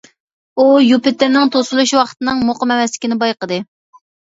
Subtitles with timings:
[0.61, 3.63] ئۇ يۇپىتېرنىڭ توسۇلۇش ۋاقتىنىڭ مۇقىم ئەمەسلىكىنى بايقىدى.